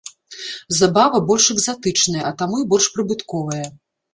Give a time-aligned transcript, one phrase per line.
[0.77, 3.63] Забава больш экзатычная, а таму і больш прыбытковая.